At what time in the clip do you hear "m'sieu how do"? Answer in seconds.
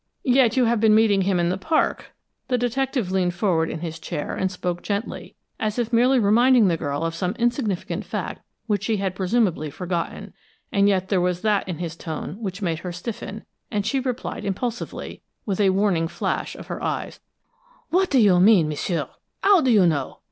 18.69-19.69